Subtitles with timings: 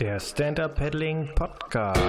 [0.00, 2.00] Der Stand-Up Paddling Podcast.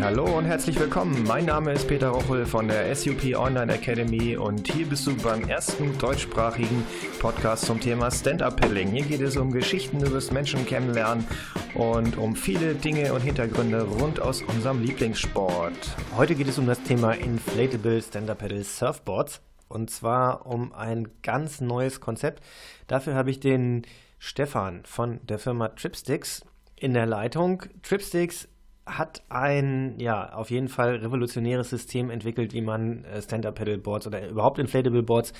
[0.00, 1.24] Hallo und herzlich willkommen.
[1.24, 5.46] Mein Name ist Peter Rochel von der SUP Online Academy und hier bist du beim
[5.46, 6.86] ersten deutschsprachigen
[7.20, 8.92] Podcast zum Thema Stand-Up Paddling.
[8.92, 11.26] Hier geht es um Geschichten über das Menschen kennenlernen
[11.74, 15.96] und um viele Dinge und Hintergründe rund aus unserem Lieblingssport.
[16.16, 21.60] Heute geht es um das Thema Inflatable Stand-Up Paddle Surfboards und zwar um ein ganz
[21.60, 22.42] neues Konzept.
[22.86, 23.82] Dafür habe ich den
[24.24, 26.46] Stefan von der Firma Tripsticks
[26.76, 27.64] in der Leitung.
[27.82, 28.48] Tripsticks
[28.86, 34.60] hat ein, ja, auf jeden Fall revolutionäres System entwickelt, wie man äh, Stand-Up-Pedal-Boards oder überhaupt
[34.60, 35.32] Inflatable-Boards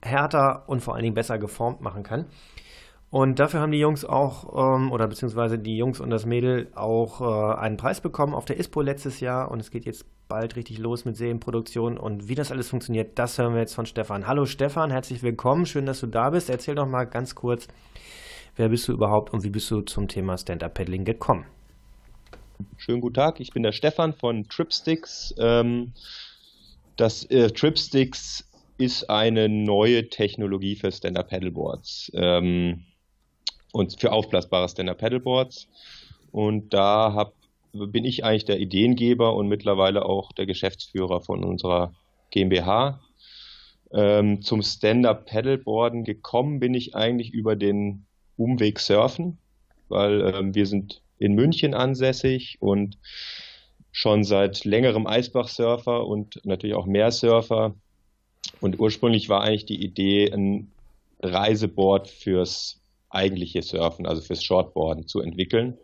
[0.00, 2.26] härter und vor allen Dingen besser geformt machen kann.
[3.10, 7.20] Und dafür haben die Jungs auch, ähm, oder beziehungsweise die Jungs und das Mädel auch
[7.20, 10.78] äh, einen Preis bekommen auf der ISPO letztes Jahr und es geht jetzt bald richtig
[10.78, 14.26] los mit Serienproduktion und wie das alles funktioniert, das hören wir jetzt von Stefan.
[14.26, 16.50] Hallo Stefan, herzlich willkommen, schön, dass du da bist.
[16.50, 17.68] Erzähl doch mal ganz kurz,
[18.56, 21.46] wer bist du überhaupt und wie bist du zum Thema Stand-Up-Paddling gekommen?
[22.76, 25.32] Schönen guten Tag, ich bin der Stefan von Tripsticks.
[25.38, 25.92] Ähm,
[26.96, 32.10] das äh, Tripsticks ist eine neue Technologie für Stand-Up-Paddleboards.
[32.14, 32.84] Ähm,
[33.76, 35.68] und für aufblasbare Stand-Up-Paddleboards.
[36.32, 37.34] Und da hab,
[37.72, 41.92] bin ich eigentlich der Ideengeber und mittlerweile auch der Geschäftsführer von unserer
[42.30, 43.00] GmbH.
[43.92, 48.06] Ähm, zum Stand-Up-Paddleboarden gekommen bin ich eigentlich über den
[48.38, 49.36] Umweg Surfen,
[49.88, 52.96] weil ähm, wir sind in München ansässig und
[53.92, 57.74] schon seit längerem Eisbach-Surfer und natürlich auch Meersurfer.
[58.62, 60.70] Und ursprünglich war eigentlich die Idee, ein
[61.20, 65.78] Reiseboard fürs eigentliche Surfen, also fürs Shortboarden zu entwickeln.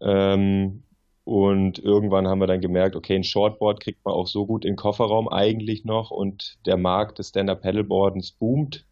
[0.00, 0.82] Ähm,
[1.24, 4.72] und irgendwann haben wir dann gemerkt, okay, ein Shortboard kriegt man auch so gut in
[4.72, 8.86] den Kofferraum eigentlich noch und der Markt des Stand-Up-Paddleboardens boomt.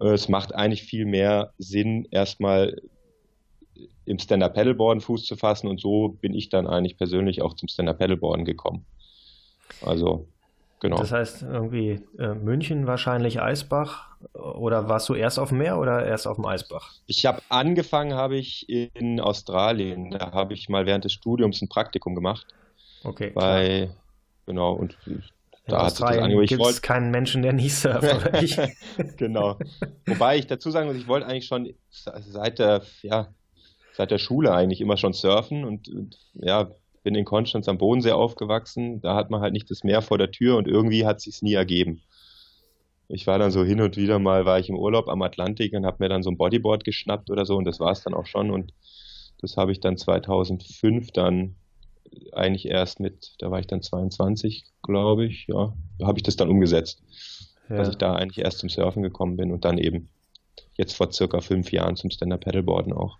[0.00, 2.80] Äh, es macht eigentlich viel mehr Sinn, erstmal
[4.04, 8.44] im Stand-Up-Paddleboarden Fuß zu fassen und so bin ich dann eigentlich persönlich auch zum Stand-Up-Paddleboarden
[8.44, 8.86] gekommen.
[9.82, 10.28] Also
[10.80, 10.96] Genau.
[10.96, 16.06] Das heißt, irgendwie äh, München wahrscheinlich Eisbach oder warst du erst auf dem Meer oder
[16.06, 16.92] erst auf dem Eisbach?
[17.06, 20.10] Ich habe angefangen, habe ich in Australien.
[20.10, 22.46] Da habe ich mal während des Studiums ein Praktikum gemacht.
[23.04, 23.30] Okay.
[23.34, 23.96] Bei, klar.
[24.46, 24.96] genau, und
[25.66, 28.32] da in Australien gibt es keinen Menschen, der nie surft.
[29.16, 29.58] genau.
[30.06, 33.28] Wobei ich dazu sagen muss, ich wollte eigentlich schon seit der, ja,
[33.92, 36.70] seit der Schule eigentlich immer schon surfen und, und ja,
[37.02, 39.00] bin in Konstanz am Bodensee aufgewachsen.
[39.00, 41.42] Da hat man halt nicht das Meer vor der Tür und irgendwie hat es sich
[41.42, 42.02] nie ergeben.
[43.08, 45.86] Ich war dann so hin und wieder mal, war ich im Urlaub am Atlantik und
[45.86, 48.26] habe mir dann so ein Bodyboard geschnappt oder so und das war es dann auch
[48.26, 48.74] schon und
[49.40, 51.56] das habe ich dann 2005 dann
[52.32, 56.36] eigentlich erst mit, da war ich dann 22, glaube ich, ja, da habe ich das
[56.36, 57.02] dann umgesetzt,
[57.70, 57.76] ja.
[57.76, 60.10] dass ich da eigentlich erst zum Surfen gekommen bin und dann eben
[60.76, 63.18] jetzt vor circa fünf Jahren zum Stand-Up-Paddleboarden auch.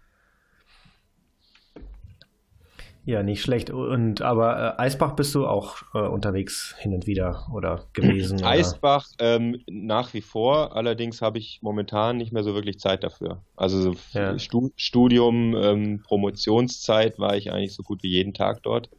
[3.09, 3.71] Ja, nicht schlecht.
[3.71, 8.45] Und aber äh, Eisbach bist du auch äh, unterwegs hin und wieder oder gewesen?
[8.45, 10.77] Eisbach ähm, nach wie vor.
[10.77, 13.41] Allerdings habe ich momentan nicht mehr so wirklich Zeit dafür.
[13.57, 14.39] Also ja.
[14.39, 18.91] Stu Studium, ähm, Promotionszeit war ich eigentlich so gut wie jeden Tag dort.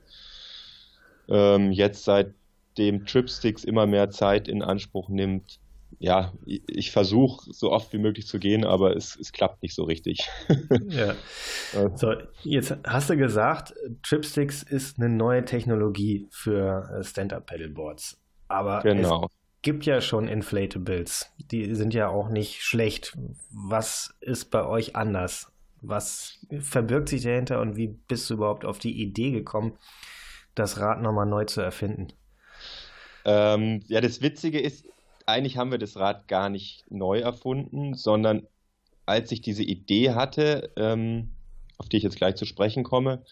[1.28, 5.60] Ähm, jetzt seitdem Tripsticks immer mehr Zeit in Anspruch nimmt,
[6.00, 9.84] ja, ich versuche so oft wie möglich zu gehen, aber es, es klappt nicht so
[9.84, 10.30] richtig.
[10.88, 11.14] ja.
[11.96, 13.74] So, jetzt hast du gesagt,
[14.04, 18.18] Tripsticks ist eine neue Technologie für äh, Stand-Up-Paddleboards.
[18.48, 19.26] Aber genau.
[19.26, 21.34] es gibt ja schon Inflatables.
[21.52, 23.18] Die sind ja auch nicht schlecht.
[23.52, 25.52] Was ist bei euch anders?
[25.82, 29.78] Was verbirgt sich dahinter und wie bist du überhaupt auf die Idee gekommen,
[30.56, 32.08] das Rad nochmal neu zu erfinden?
[33.26, 34.86] Ähm, ja, das Witzige ist,
[35.32, 38.48] eigentlich haben wir das Rad gar nicht neu erfunden, sondern
[39.06, 41.30] als ich diese Idee hatte, ähm,
[41.78, 43.24] auf die ich jetzt gleich zu sprechen komme,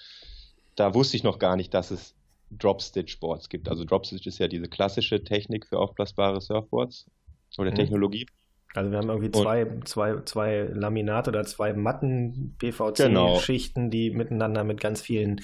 [0.76, 2.16] da wusste ich noch gar nicht, dass es
[2.52, 3.70] Drop-Stitch-Boards gibt.
[3.70, 7.10] Also Drop-Stitch ist ja diese klassische Technik für aufblasbare Surfboards
[7.58, 7.76] oder mhm.
[7.76, 8.26] Technologie.
[8.74, 13.90] Also wir haben irgendwie zwei, zwei, zwei Laminate oder zwei Matten PVC-Schichten, genau.
[13.90, 15.42] die miteinander mit ganz vielen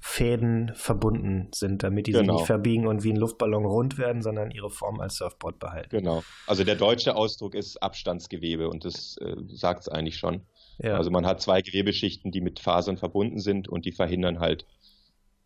[0.00, 2.24] Fäden verbunden sind, damit die genau.
[2.24, 5.90] sich nicht verbiegen und wie ein Luftballon rund werden, sondern ihre Form als Surfboard behalten.
[5.90, 6.22] Genau.
[6.46, 10.42] Also der deutsche Ausdruck ist Abstandsgewebe und das äh, sagt es eigentlich schon.
[10.78, 10.96] Ja.
[10.96, 14.66] Also man hat zwei Gewebeschichten, die mit Fasern verbunden sind und die verhindern halt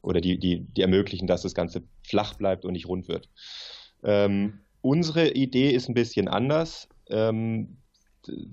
[0.03, 3.29] oder die, die, die ermöglichen, dass das Ganze flach bleibt und nicht rund wird.
[4.03, 6.89] Ähm, unsere Idee ist ein bisschen anders.
[7.09, 7.79] Ähm,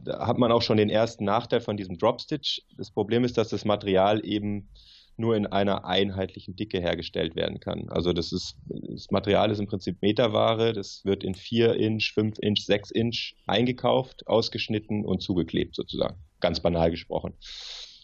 [0.04, 2.62] da hat man auch schon den ersten Nachteil von diesem Dropstitch.
[2.78, 4.70] Das Problem ist, dass das Material eben
[5.18, 7.90] nur in einer einheitlichen Dicke hergestellt werden kann.
[7.90, 12.38] Also das ist, das Material ist im Prinzip Meterware, das wird in 4 Inch, 5
[12.40, 16.18] Inch, 6 Inch eingekauft, ausgeschnitten und zugeklebt sozusagen.
[16.42, 17.34] Ganz banal gesprochen.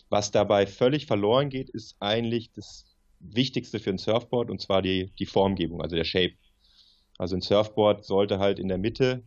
[0.10, 2.86] Was dabei völlig verloren geht, ist eigentlich das
[3.20, 6.34] Wichtigste für ein Surfboard und zwar die, die Formgebung, also der Shape.
[7.18, 9.24] Also ein Surfboard sollte halt in der Mitte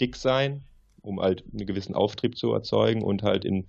[0.00, 0.64] dick sein,
[1.02, 3.66] um halt einen gewissen Auftrieb zu erzeugen und halt in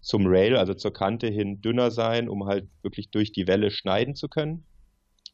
[0.00, 4.14] zum Rail, also zur Kante hin dünner sein, um halt wirklich durch die Welle schneiden
[4.14, 4.64] zu können.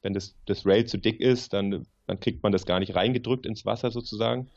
[0.02, 3.46] Wenn das, das Rail zu dick ist, dann, dann kriegt man das gar nicht reingedrückt
[3.46, 4.50] ins Wasser sozusagen.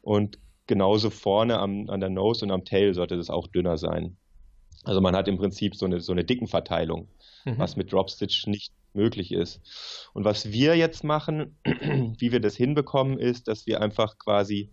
[0.00, 4.16] Und genauso vorne am, an der Nose und am Tail sollte das auch dünner sein.
[4.84, 7.08] Also man hat im Prinzip so eine, so eine Dickenverteilung,
[7.44, 7.58] mhm.
[7.58, 9.60] was mit Dropstitch nicht möglich ist.
[10.12, 14.70] Und was wir jetzt machen, wie wir das hinbekommen, ist, dass wir einfach quasi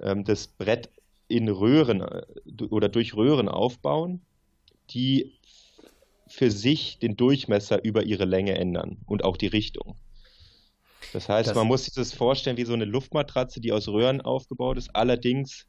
[0.00, 0.90] ähm, das Brett
[1.28, 2.22] in Röhren äh,
[2.70, 4.22] oder durch Röhren aufbauen,
[4.90, 5.38] die
[6.26, 9.96] für sich den Durchmesser über ihre Länge ändern und auch die Richtung.
[11.12, 14.20] Das heißt, das man muss sich das vorstellen wie so eine Luftmatratze, die aus Röhren
[14.20, 14.90] aufgebaut ist.
[14.94, 15.66] Allerdings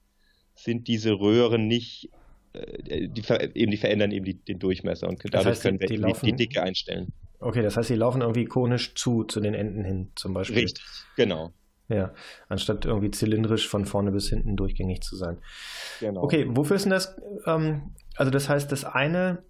[0.56, 2.10] sind diese Röhren nicht,
[2.54, 3.24] äh, die,
[3.54, 6.36] eben, die verändern eben die, den Durchmesser und dadurch heißt, können wir die, laufen, die,
[6.36, 7.12] Dicke einstellen.
[7.40, 10.60] Okay, das heißt, sie laufen irgendwie konisch zu, zu den Enden hin zum Beispiel.
[10.60, 10.84] Richtig,
[11.16, 11.54] genau.
[11.88, 12.14] Ja,
[12.50, 15.38] anstatt irgendwie zylindrisch von vorne bis hinten durchgängig zu sein.
[16.00, 16.24] Genau.
[16.24, 17.16] Okay, wofür ist denn das?
[17.46, 19.44] Ähm, also das heißt, das eine,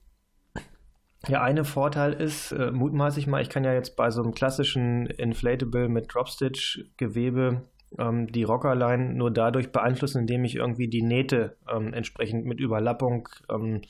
[1.30, 4.34] der eine Vorteil ist, äh, mutmaße ich mal, ich kann ja jetzt bei so einem
[4.34, 7.62] klassischen Inflatable mit Dropstitch-Gewebe
[7.98, 13.30] ähm, die Rockerline nur dadurch beeinflussen, indem ich irgendwie die Nähte ähm, entsprechend mit Überlappung
[13.50, 13.82] ähm,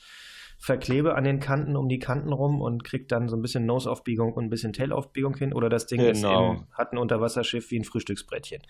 [0.66, 4.32] verklebe an den Kanten um die Kanten rum und kriege dann so ein bisschen Nose-Aufbiegung
[4.32, 5.52] und ein bisschen Tail-Aufbiegung hin.
[5.52, 6.10] Oder das Ding genau.
[6.10, 8.62] ist im, hat ein Unterwasserschiff wie ein Frühstücksbrettchen.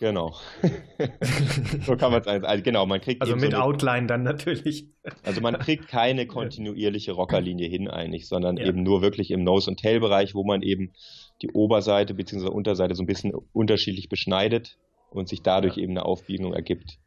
[0.00, 0.34] Genau.
[1.84, 4.88] so kann man es also, genau, man kriegt also mit so eine, Outline dann natürlich.
[5.24, 8.64] Also man kriegt keine kontinuierliche Rockerlinie hin eigentlich, sondern ja.
[8.64, 10.94] eben nur wirklich im Nose- und Tail-Bereich, wo man eben
[11.42, 12.48] die Oberseite bzw.
[12.48, 14.78] Unterseite so ein bisschen unterschiedlich beschneidet
[15.10, 15.82] und sich dadurch ja.
[15.82, 16.98] eben eine Aufbiegung ergibt.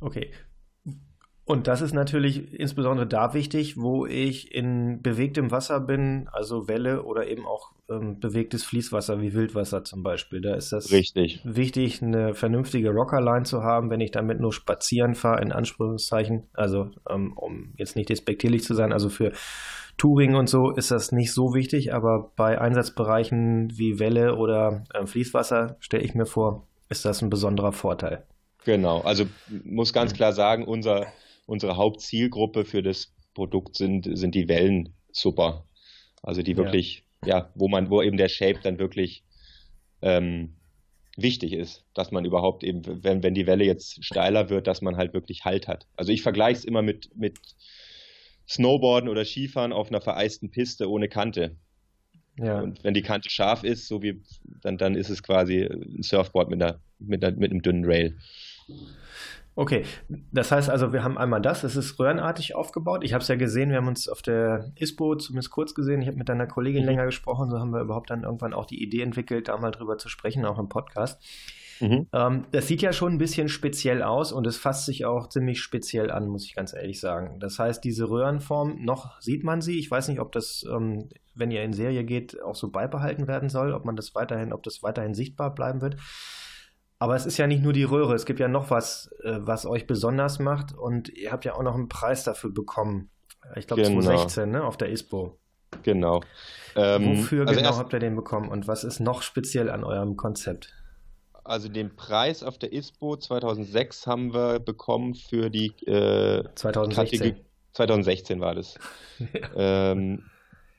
[0.00, 0.30] Okay.
[1.44, 7.02] Und das ist natürlich insbesondere da wichtig, wo ich in bewegtem Wasser bin, also Welle
[7.02, 10.40] oder eben auch ähm, bewegtes Fließwasser wie Wildwasser zum Beispiel.
[10.40, 11.40] Da ist das Richtig.
[11.44, 16.44] wichtig, eine vernünftige Rockerline zu haben, wenn ich damit nur spazieren fahre, in Anführungszeichen.
[16.52, 19.32] Also ähm, um jetzt nicht despektierlich zu sein, also für
[19.98, 25.06] Touring und so ist das nicht so wichtig, aber bei Einsatzbereichen wie Welle oder äh,
[25.06, 28.24] Fließwasser stelle ich mir vor, ist das ein besonderer Vorteil.
[28.64, 29.24] Genau, also
[29.64, 31.08] muss ganz klar sagen, unser
[31.46, 35.66] unsere Hauptzielgruppe für das Produkt sind, sind die Wellensupper.
[36.22, 37.38] Also die wirklich, ja.
[37.38, 39.24] ja, wo man, wo eben der Shape dann wirklich
[40.02, 40.56] ähm,
[41.16, 44.96] wichtig ist, dass man überhaupt eben, wenn, wenn die Welle jetzt steiler wird, dass man
[44.96, 45.86] halt wirklich Halt hat.
[45.96, 47.38] Also ich vergleiche es immer mit, mit
[48.48, 51.56] Snowboarden oder Skifahren auf einer vereisten Piste ohne Kante.
[52.38, 52.60] Ja.
[52.60, 54.22] Und wenn die Kante scharf ist, so wie,
[54.62, 58.16] dann, dann ist es quasi ein Surfboard mit, einer, mit, einer, mit einem dünnen Rail.
[59.54, 59.84] Okay,
[60.32, 63.04] das heißt also, wir haben einmal das, es ist röhrenartig aufgebaut.
[63.04, 66.00] Ich habe es ja gesehen, wir haben uns auf der ISPO zumindest kurz gesehen.
[66.00, 66.88] Ich habe mit deiner Kollegin mhm.
[66.88, 69.98] länger gesprochen, so haben wir überhaupt dann irgendwann auch die Idee entwickelt, da mal drüber
[69.98, 71.22] zu sprechen, auch im Podcast.
[71.80, 72.06] Mhm.
[72.12, 75.60] Ähm, das sieht ja schon ein bisschen speziell aus und es fasst sich auch ziemlich
[75.60, 77.38] speziell an, muss ich ganz ehrlich sagen.
[77.40, 79.78] Das heißt, diese Röhrenform, noch sieht man sie.
[79.78, 83.48] Ich weiß nicht, ob das, ähm, wenn ihr in Serie geht, auch so beibehalten werden
[83.48, 85.96] soll, ob man das weiterhin, ob das weiterhin sichtbar bleiben wird.
[87.02, 89.66] Aber es ist ja nicht nur die Röhre, es gibt ja noch was, äh, was
[89.66, 93.10] euch besonders macht und ihr habt ja auch noch einen Preis dafür bekommen.
[93.56, 94.02] Ich glaube genau.
[94.02, 95.36] 2016, ne, auf der ISPO.
[95.82, 96.20] Genau.
[96.76, 100.16] Ähm, Wofür also genau habt ihr den bekommen und was ist noch speziell an eurem
[100.16, 100.74] Konzept?
[101.42, 107.18] Also den Preis auf der ISPO 2006 haben wir bekommen für die äh, 2016.
[107.18, 108.78] Kategorie 2016 war das.
[109.18, 109.90] ja.
[109.90, 110.22] ähm,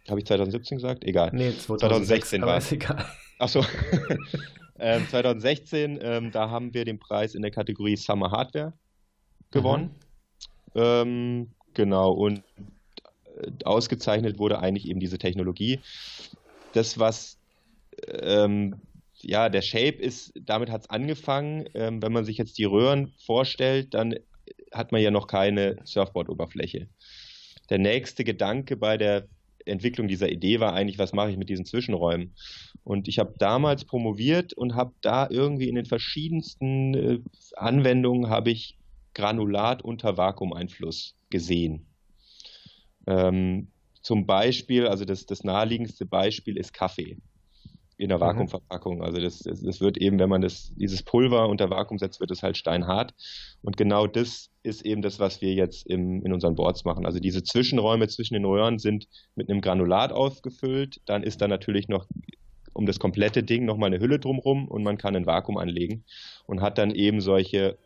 [0.08, 1.04] Habe ich 2017 gesagt?
[1.04, 1.32] Egal.
[1.34, 2.74] Nee, 2006, 2016 war es.
[3.40, 3.66] Achso.
[4.80, 8.74] Ähm, 2016, ähm, da haben wir den Preis in der Kategorie Summer Hardware
[9.52, 9.92] gewonnen.
[10.74, 10.82] Mhm.
[10.82, 12.44] Ähm, genau, und
[13.38, 15.80] äh, ausgezeichnet wurde eigentlich eben diese Technologie.
[16.74, 17.38] Das, was
[18.08, 18.76] ähm,
[19.22, 21.66] ja, der Shape ist, damit hat es angefangen.
[21.74, 24.16] Ähm, wenn man sich jetzt die Röhren vorstellt, dann
[24.72, 26.88] hat man ja noch keine Surfboard-Oberfläche.
[27.70, 29.28] Der nächste Gedanke bei der
[29.66, 32.34] Entwicklung dieser Idee war eigentlich, was mache ich mit diesen Zwischenräumen?
[32.84, 37.20] Und ich habe damals promoviert und habe da irgendwie in den verschiedensten äh,
[37.56, 38.78] Anwendungen habe ich
[39.14, 41.86] Granulat unter Vakuumeinfluss gesehen.
[43.08, 43.68] Ähm,
[44.02, 47.18] zum Beispiel, also das, das naheliegendste Beispiel ist Kaffee.
[47.96, 48.22] in der mhm.
[48.22, 49.02] Vakuumverpackung.
[49.02, 52.32] Also das, das, das, wird eben, wenn man das, dieses Pulver unter Vakuum setzt, wird
[52.32, 53.14] es halt steinhart.
[53.62, 57.06] Und genau das ist eben das, was wir jetzt im, in unseren Boards machen.
[57.06, 61.02] Also diese Zwischenräume zwischen den Röhren sind mit einem Granulat aufgefüllt.
[61.06, 62.08] Dann ist da natürlich noch
[62.74, 66.04] um das komplette Ding nochmal eine Hülle drumherum und man kann ein Vakuum anlegen
[66.46, 67.78] und hat dann eben solche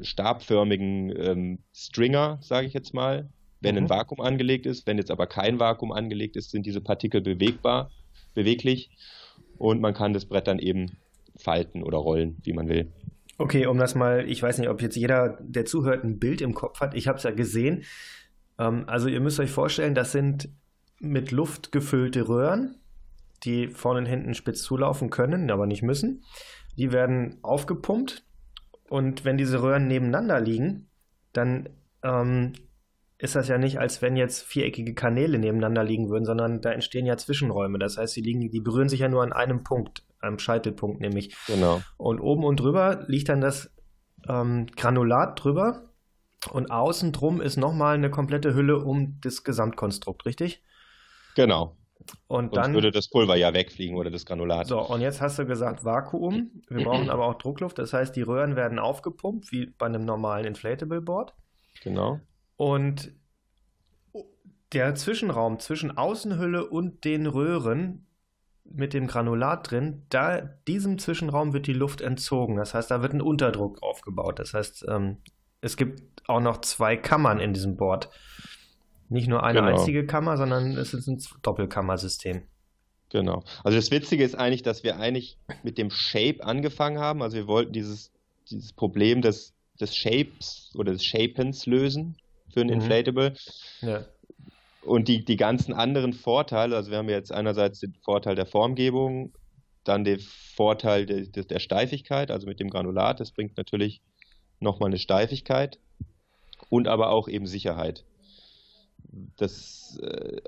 [0.00, 3.28] stabförmigen ähm, Stringer, sage ich jetzt mal,
[3.60, 3.82] wenn mhm.
[3.82, 4.86] ein Vakuum angelegt ist.
[4.86, 7.90] Wenn jetzt aber kein Vakuum angelegt ist, sind diese Partikel bewegbar
[8.34, 8.90] beweglich
[9.58, 10.92] und man kann das Brett dann eben
[11.36, 12.92] falten oder rollen, wie man will.
[13.38, 16.54] Okay, um das mal, ich weiß nicht, ob jetzt jeder, der zuhört, ein Bild im
[16.54, 16.94] Kopf hat.
[16.94, 17.84] Ich habe es ja gesehen.
[18.58, 20.50] Ähm, also ihr müsst euch vorstellen, das sind
[20.98, 22.76] mit Luft gefüllte Röhren,
[23.44, 26.24] die vorne und hinten spitz zulaufen können, aber nicht müssen.
[26.76, 28.24] Die werden aufgepumpt
[28.88, 30.90] und wenn diese Röhren nebeneinander liegen,
[31.32, 31.68] dann
[32.02, 32.52] ähm,
[33.18, 37.06] ist das ja nicht, als wenn jetzt viereckige Kanäle nebeneinander liegen würden, sondern da entstehen
[37.06, 37.78] ja Zwischenräume.
[37.78, 41.36] Das heißt, die liegen, die berühren sich ja nur an einem Punkt, einem Scheitelpunkt nämlich.
[41.46, 41.82] Genau.
[41.98, 43.70] Und oben und drüber liegt dann das
[44.28, 45.90] ähm, Granulat drüber
[46.50, 50.64] und außen drum ist nochmal eine komplette Hülle um das Gesamtkonstrukt, richtig?
[51.36, 51.76] Genau.
[52.26, 54.66] Und dann Sonst würde das Pulver ja wegfliegen oder das Granulat.
[54.66, 56.62] So, und jetzt hast du gesagt Vakuum.
[56.68, 57.78] Wir brauchen aber auch Druckluft.
[57.78, 61.34] Das heißt, die Röhren werden aufgepumpt, wie bei einem normalen Inflatable Board.
[61.82, 62.20] Genau.
[62.56, 63.12] Und
[64.72, 68.06] der Zwischenraum zwischen Außenhülle und den Röhren
[68.64, 72.56] mit dem Granulat drin, da diesem Zwischenraum wird die Luft entzogen.
[72.56, 74.38] Das heißt, da wird ein Unterdruck aufgebaut.
[74.38, 75.18] Das heißt, ähm,
[75.60, 78.10] es gibt auch noch zwei Kammern in diesem Board.
[79.10, 79.72] Nicht nur eine genau.
[79.72, 82.42] einzige Kammer, sondern es ist ein Doppelkammersystem.
[83.10, 83.42] Genau.
[83.64, 87.20] Also das Witzige ist eigentlich, dass wir eigentlich mit dem Shape angefangen haben.
[87.20, 88.12] Also wir wollten dieses,
[88.48, 92.16] dieses Problem des, des Shapes oder des Shapens lösen
[92.54, 92.74] für ein mhm.
[92.74, 93.34] Inflatable.
[93.80, 94.04] Ja.
[94.82, 99.32] Und die, die ganzen anderen Vorteile, also wir haben jetzt einerseits den Vorteil der Formgebung,
[99.82, 104.02] dann den Vorteil de, de, der Steifigkeit, also mit dem Granulat, das bringt natürlich
[104.60, 105.80] nochmal eine Steifigkeit
[106.68, 108.04] und aber auch eben Sicherheit.
[109.36, 110.40] Das äh,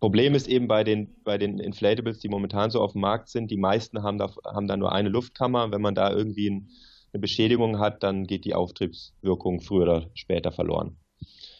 [0.00, 3.50] Problem ist eben bei den, bei den Inflatables, die momentan so auf dem Markt sind,
[3.50, 5.72] die meisten haben da, haben da nur eine Luftkammer.
[5.72, 6.70] Wenn man da irgendwie ein,
[7.12, 10.96] eine Beschädigung hat, dann geht die Auftriebswirkung früher oder später verloren.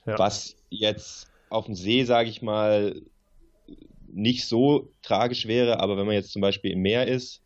[0.06, 0.18] Ja.
[0.18, 3.02] Was jetzt auf dem See, sage ich mal,
[4.12, 7.42] nicht so tragisch wäre, aber wenn man jetzt zum Beispiel im Meer ist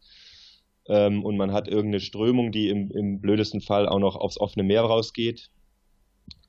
[0.87, 4.63] ähm, und man hat irgendeine Strömung, die im, im, blödesten Fall auch noch aufs offene
[4.63, 5.51] Meer rausgeht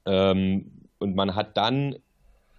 [0.05, 1.97] ähm, und man hat dann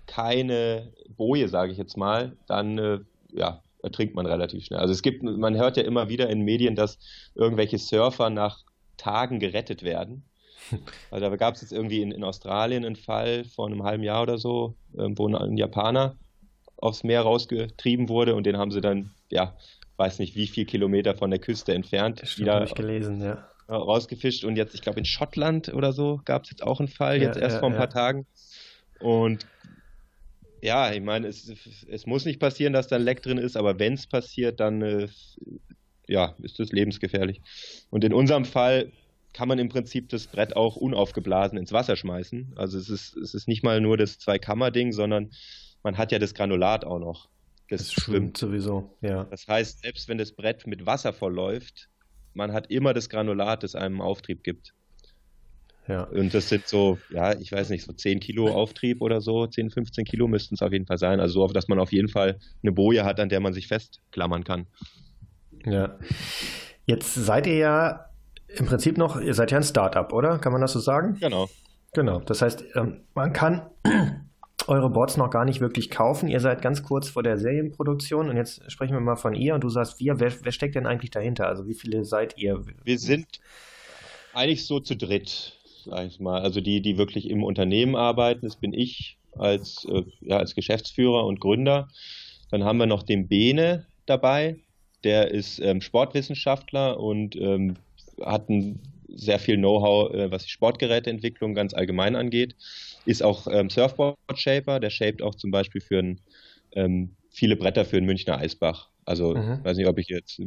[0.07, 3.01] keine Boje, sage ich jetzt mal, dann äh,
[3.33, 4.81] ja, ertrinkt man relativ schnell.
[4.81, 6.99] Also es gibt, man hört ja immer wieder in Medien, dass
[7.35, 8.65] irgendwelche Surfer nach
[8.97, 10.25] Tagen gerettet werden.
[11.11, 14.23] Also da gab es jetzt irgendwie in, in, Australien einen Fall vor einem halben Jahr
[14.23, 16.17] oder so, ähm, wo ein Japaner
[16.79, 19.55] aufs Meer rausgetrieben wurde und den haben sie dann, ja,
[19.99, 23.47] weiß nicht wie viel Kilometer von der Küste entfernt wieder ich gelesen, ja.
[23.69, 27.19] rausgefischt und jetzt, ich glaube in Schottland oder so gab es jetzt auch einen Fall,
[27.19, 28.27] ja, jetzt erst ja, vor ein paar Tagen.
[29.01, 29.47] Und
[30.65, 31.53] ja, ich meine, es,
[31.89, 34.81] es muss nicht passieren, dass da ein Leck drin ist, aber wenn es passiert, dann
[34.81, 35.09] äh,
[36.09, 37.43] ja, ist das lebensgefährlich.
[37.91, 38.91] Und in unserem Fall
[39.35, 42.55] kann man im Prinzip das Brett auch unaufgeblasen ins Wasser schmeißen.
[42.57, 45.33] Also es ist, es ist nicht mal nur das Zwei-Kammer-Ding, sondern
[45.83, 47.29] man hat ja das Granulat auch noch.
[47.69, 49.25] Das, das schwimmt sowieso, ja.
[49.25, 51.91] Das heißt, selbst wenn das Brett mit Wasser verläuft,
[52.33, 54.73] man hat immer das Granulat, das einem Auftrieb gibt.
[55.87, 56.05] Ja.
[56.05, 59.71] Und das sind so, ja, ich weiß nicht, so 10 Kilo Auftrieb oder so, 10,
[59.71, 61.21] 15 Kilo müssten es auf jeden Fall sein.
[61.21, 64.45] Also so, dass man auf jeden Fall eine Boje hat, an der man sich festklammern
[64.45, 64.67] kann.
[65.67, 65.99] Ja.
[66.87, 68.07] Jetzt seid ihr ja
[68.49, 70.39] im Prinzip noch, ihr seid ja ein Startup, oder?
[70.39, 71.17] Kann man das so sagen?
[71.21, 71.49] Genau.
[71.93, 72.21] Genau.
[72.21, 73.71] Das heißt, ähm, man kann
[74.67, 76.29] eure Boards noch gar nicht wirklich kaufen.
[76.29, 79.63] Ihr seid ganz kurz vor der Serienproduktion und jetzt sprechen wir mal von ihr und
[79.63, 80.19] du sagst wir.
[80.21, 81.47] Wer, wer steckt denn eigentlich dahinter?
[81.47, 82.63] Also wie viele seid ihr?
[82.85, 83.27] Wir sind
[84.33, 86.41] eigentlich so zu dritt, sag ich mal.
[86.41, 91.25] Also die, die wirklich im Unternehmen arbeiten, das bin ich als, äh, ja, als Geschäftsführer
[91.25, 91.89] und Gründer.
[92.51, 94.57] Dann haben wir noch den Bene dabei,
[95.03, 97.77] der ist ähm, Sportwissenschaftler und ähm,
[98.21, 102.57] hatten sehr viel Know-how, äh, was die Sportgeräteentwicklung ganz allgemein angeht.
[103.05, 106.21] Ist auch ähm, Surfboard-Shaper, der shaped auch zum Beispiel für ein,
[106.73, 108.89] ähm, viele Bretter für den Münchner Eisbach.
[109.05, 109.63] Also, mhm.
[109.63, 110.41] weiß nicht, ob ich jetzt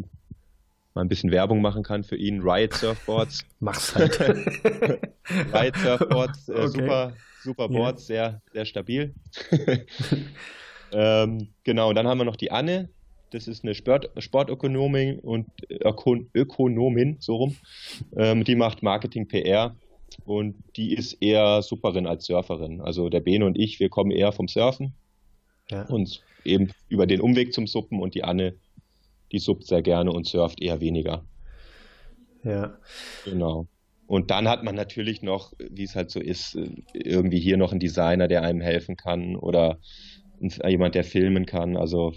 [0.97, 2.41] mal ein bisschen Werbung machen kann für ihn.
[2.41, 3.45] Riot Surfboards.
[3.59, 4.19] Mach's halt.
[5.53, 6.67] Riot Surfboards, äh, okay.
[6.67, 7.13] super,
[7.43, 8.29] super Boards, yeah.
[8.31, 9.13] sehr, sehr stabil.
[10.91, 12.89] ähm, genau, und dann haben wir noch die Anne,
[13.29, 17.55] das ist eine Sport, Sportökonomin und Ökon, Ökonomin, so rum.
[18.15, 19.75] Ähm, die macht Marketing PR
[20.25, 22.81] und die ist eher Superin als Surferin.
[22.81, 24.93] Also der Bene und ich, wir kommen eher vom Surfen
[25.69, 25.83] ja.
[25.83, 28.55] und eben über den Umweg zum Suppen und die Anne
[29.31, 31.25] die suppt sehr gerne und surft eher weniger.
[32.43, 32.77] Ja.
[33.25, 33.67] Genau.
[34.07, 36.57] Und dann hat man natürlich noch, wie es halt so ist,
[36.93, 39.79] irgendwie hier noch einen Designer, der einem helfen kann oder
[40.39, 41.75] jemand, der filmen kann.
[41.75, 42.13] Also,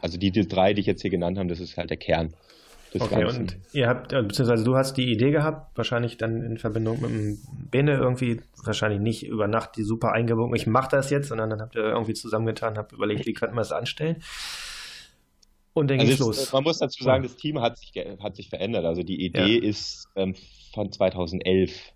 [0.00, 2.34] also die, die drei, die ich jetzt hier genannt habe, das ist halt der Kern.
[2.98, 3.40] okay, Ganzen.
[3.40, 7.10] und ihr habt, äh, beziehungsweise du hast die Idee gehabt, wahrscheinlich dann in Verbindung mit
[7.10, 7.38] dem
[7.70, 11.60] Bene irgendwie, wahrscheinlich nicht über Nacht die super Eingebung, ich mache das jetzt, sondern dann
[11.60, 14.16] habt ihr irgendwie zusammengetan, habt überlegt, wie könnte man das anstellen.
[15.74, 16.52] Und dann also los.
[16.52, 18.84] Man muss dazu sagen, das Team hat sich, hat sich verändert.
[18.84, 19.62] Also die Idee ja.
[19.62, 20.34] ist ähm,
[20.74, 21.92] von 2011.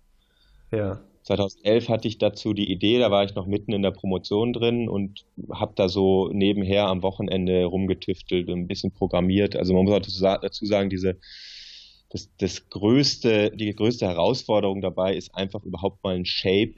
[0.71, 0.99] Ja.
[1.27, 4.87] 2011 hatte ich dazu die Idee, da war ich noch mitten in der Promotion drin
[4.87, 9.57] und habe da so nebenher am Wochenende rumgetüftelt, ein bisschen programmiert.
[9.57, 11.17] Also man muss auch dazu sagen, diese,
[12.09, 16.75] das, das größte, die größte Herausforderung dabei ist einfach überhaupt mal ein Shape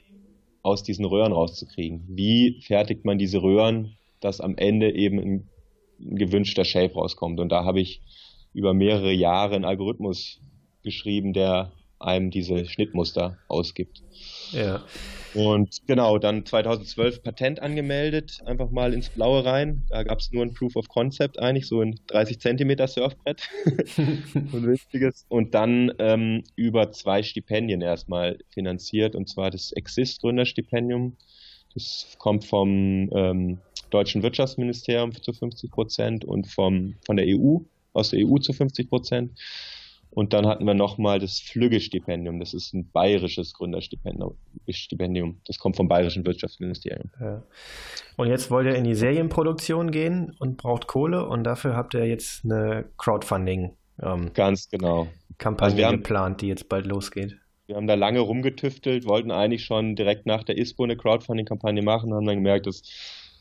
[0.62, 2.02] aus diesen Röhren rauszukriegen.
[2.08, 5.48] Wie fertigt man diese Röhren, dass am Ende eben ein
[6.00, 7.40] gewünschter Shape rauskommt.
[7.40, 8.00] Und da habe ich
[8.52, 10.40] über mehrere Jahre einen Algorithmus
[10.82, 14.02] geschrieben, der einem diese Schnittmuster ausgibt.
[14.52, 14.82] Ja.
[15.34, 19.84] Und genau, dann 2012 Patent angemeldet, einfach mal ins Blaue rein.
[19.90, 23.48] Da gab es nur ein Proof of Concept eigentlich, so ein 30 Zentimeter Surfbrett.
[23.94, 25.26] und wichtiges.
[25.28, 31.16] Und dann ähm, über zwei Stipendien erstmal finanziert, und zwar das Exist Gründerstipendium.
[31.74, 33.58] Das kommt vom ähm,
[33.90, 37.58] deutschen Wirtschaftsministerium zu 50 Prozent und vom, von der EU,
[37.92, 39.32] aus der EU zu 50 Prozent.
[40.12, 42.40] Und dann hatten wir nochmal das Flügge-Stipendium.
[42.40, 45.40] Das ist ein bayerisches Gründerstipendium.
[45.46, 47.10] Das kommt vom bayerischen Wirtschaftsministerium.
[47.20, 47.42] Ja.
[48.16, 52.06] Und jetzt wollt ihr in die Serienproduktion gehen und braucht Kohle und dafür habt ihr
[52.06, 53.76] jetzt eine Crowdfunding.
[54.02, 55.06] Ähm, Ganz genau.
[55.38, 57.36] Kampagne also haben, geplant, die jetzt bald losgeht.
[57.66, 62.12] Wir haben da lange rumgetüftelt, wollten eigentlich schon direkt nach der ISPO eine Crowdfunding-Kampagne machen,
[62.12, 62.82] haben dann gemerkt, dass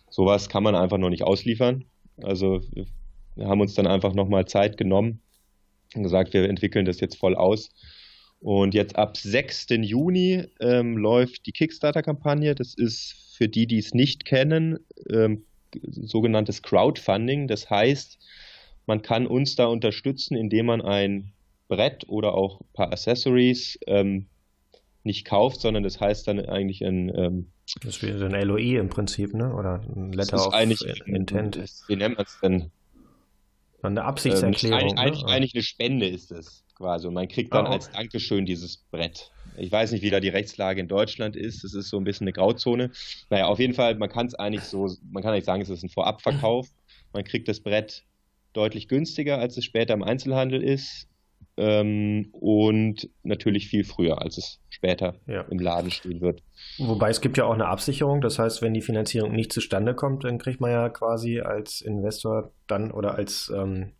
[0.09, 1.85] sowas kann man einfach noch nicht ausliefern.
[2.21, 2.61] Also
[3.35, 5.21] wir haben uns dann einfach nochmal Zeit genommen
[5.95, 7.69] und gesagt, wir entwickeln das jetzt voll aus.
[8.39, 9.67] Und jetzt ab 6.
[9.81, 12.55] Juni ähm, läuft die Kickstarter-Kampagne.
[12.55, 14.79] Das ist für die, die es nicht kennen,
[15.11, 15.43] ähm,
[15.83, 17.47] sogenanntes Crowdfunding.
[17.47, 18.17] Das heißt,
[18.85, 21.33] man kann uns da unterstützen, indem man ein
[21.67, 24.27] Brett oder auch ein paar Accessories ähm,
[25.03, 27.51] nicht kauft, sondern das heißt dann eigentlich ein ähm,
[27.81, 29.53] das wie so ein LOI im Prinzip, ne?
[29.53, 31.57] Oder ein Letter das ist of eigentlich, Intent.
[31.87, 32.71] Wie nennt man es denn?
[33.81, 34.91] Eine Absichtserklärung.
[34.91, 35.29] Ähm, eigentlich, ne?
[35.29, 37.07] eigentlich, eine Spende ist es quasi.
[37.07, 37.75] Und man kriegt dann okay.
[37.75, 39.31] als Dankeschön dieses Brett.
[39.57, 41.63] Ich weiß nicht, wie da die Rechtslage in Deutschland ist.
[41.63, 42.91] Das ist so ein bisschen eine Grauzone.
[43.29, 45.83] Naja, auf jeden Fall, man kann es eigentlich so, man kann eigentlich sagen, es ist
[45.83, 46.67] ein Vorabverkauf.
[47.13, 48.03] Man kriegt das Brett
[48.53, 51.07] deutlich günstiger, als es später im Einzelhandel ist
[51.59, 55.41] ähm, und natürlich viel früher, als es später ja.
[55.41, 56.41] im Laden stehen wird.
[56.77, 60.23] Wobei es gibt ja auch eine Absicherung, das heißt, wenn die Finanzierung nicht zustande kommt,
[60.23, 63.91] dann kriegt man ja quasi als Investor dann oder als ähm,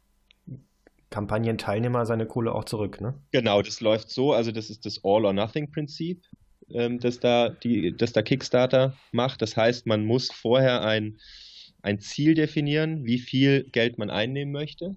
[1.10, 3.16] Kampagnenteilnehmer seine Kohle auch zurück, ne?
[3.32, 6.24] Genau, das läuft so, also das ist das All-or-Nothing-Prinzip,
[6.72, 9.42] ähm, das, da die, das da Kickstarter macht.
[9.42, 11.20] Das heißt, man muss vorher ein,
[11.82, 14.96] ein Ziel definieren, wie viel Geld man einnehmen möchte.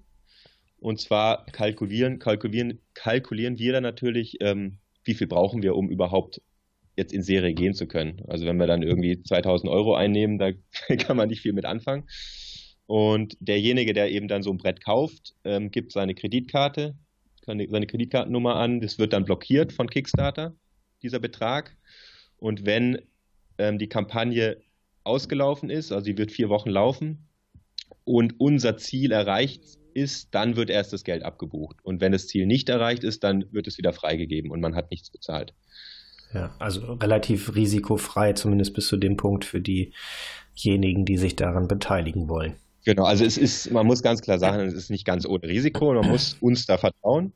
[0.82, 6.42] Und zwar kalkulieren, kalkulieren, kalkulieren wir dann natürlich, ähm, wie viel brauchen wir, um überhaupt
[6.96, 8.20] jetzt in Serie gehen zu können.
[8.26, 10.50] Also wenn wir dann irgendwie 2000 Euro einnehmen, da
[10.96, 12.08] kann man nicht viel mit anfangen.
[12.86, 16.96] Und derjenige, der eben dann so ein Brett kauft, ähm, gibt seine Kreditkarte,
[17.46, 18.80] seine Kreditkartennummer an.
[18.80, 20.56] Das wird dann blockiert von Kickstarter,
[21.00, 21.76] dieser Betrag.
[22.38, 23.00] Und wenn
[23.56, 24.56] ähm, die Kampagne
[25.04, 27.28] ausgelaufen ist, also sie wird vier Wochen laufen
[28.02, 31.76] und unser Ziel erreicht ist, dann wird erst das Geld abgebucht.
[31.82, 34.90] Und wenn das Ziel nicht erreicht ist, dann wird es wieder freigegeben und man hat
[34.90, 35.54] nichts bezahlt.
[36.34, 42.28] Ja, also relativ risikofrei, zumindest bis zu dem Punkt für diejenigen, die sich daran beteiligen
[42.28, 42.56] wollen.
[42.84, 45.92] Genau, also es ist, man muss ganz klar sagen, es ist nicht ganz ohne Risiko,
[45.92, 47.32] man muss uns da vertrauen.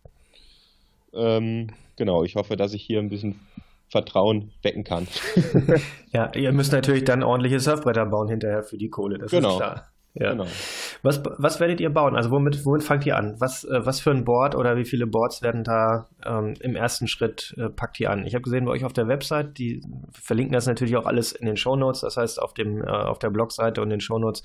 [1.14, 3.38] Ähm, genau, ich hoffe, dass ich hier ein bisschen
[3.88, 5.06] Vertrauen wecken kann.
[6.12, 9.50] ja, ihr müsst natürlich dann ordentliche Surfbretter bauen hinterher für die Kohle, das genau.
[9.52, 9.92] ist klar.
[10.18, 10.30] Ja.
[10.30, 10.46] Genau.
[11.02, 12.16] Was, was werdet ihr bauen?
[12.16, 13.36] Also womit, womit fangt ihr an?
[13.38, 17.06] Was, äh, was für ein Board oder wie viele Boards werden da ähm, im ersten
[17.06, 18.26] Schritt äh, packt ihr an?
[18.26, 21.46] Ich habe gesehen bei euch auf der Website, die verlinken das natürlich auch alles in
[21.46, 22.00] den Show Notes.
[22.00, 24.42] Das heißt, auf, dem, äh, auf der Blogseite und den Show Notes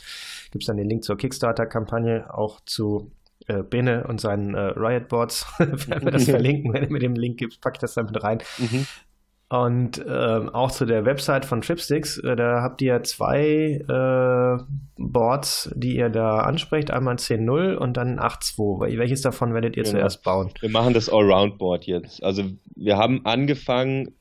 [0.51, 3.13] gibt es dann den Link zur Kickstarter-Kampagne, auch zu
[3.47, 5.45] äh, Bene und seinen äh, Riot-Boards.
[5.57, 8.21] Werden wir das verlinken, wenn ihr mit dem Link gibt, packe ich das dann mit
[8.21, 8.39] rein.
[8.57, 8.85] Mhm.
[9.51, 14.63] Und äh, auch zu der Website von Tripsticks, äh, da habt ihr zwei äh,
[14.95, 16.89] Boards, die ihr da ansprecht.
[16.89, 18.97] Einmal 10.0 und dann 8.2.
[18.97, 19.97] Welches davon werdet ihr genau.
[19.97, 20.51] zuerst bauen?
[20.61, 22.23] Wir machen das Allround-Board jetzt.
[22.23, 22.45] Also
[22.77, 24.15] wir haben angefangen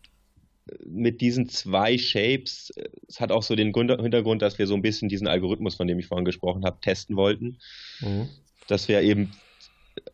[0.85, 2.73] mit diesen zwei Shapes.
[3.07, 6.01] Es hat auch so den Hintergrund, dass wir so ein bisschen diesen Algorithmus, von dem
[6.01, 7.59] ich vorhin gesprochen habe, testen wollten.
[8.01, 8.29] Mhm.
[8.67, 9.31] dass wir eben